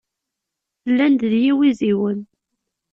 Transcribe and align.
Llan-d 0.91 1.21
d 1.31 1.33
yiwiziwen. 1.43 2.19